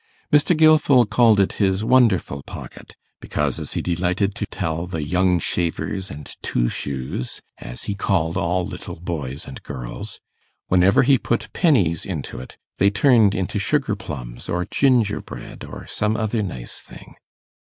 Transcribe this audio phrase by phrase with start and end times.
[0.33, 0.57] Mr.
[0.57, 6.09] Gilfil called it his wonderful pocket, because, as he delighted to tell the 'young shavers'
[6.09, 10.19] and 'two shoes' so he called all little boys and girls
[10.69, 16.17] whenever he put pennies into it, they turned into sugar plums or gingerbread, or some
[16.17, 17.13] other nice thing.